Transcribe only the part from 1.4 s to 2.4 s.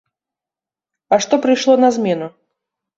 прыйшло на змену?